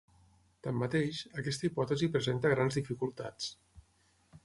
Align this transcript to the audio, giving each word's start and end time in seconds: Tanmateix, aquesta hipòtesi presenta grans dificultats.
Tanmateix, 0.67 1.19
aquesta 1.43 1.69
hipòtesi 1.71 2.11
presenta 2.17 2.53
grans 2.57 2.81
dificultats. 2.83 3.55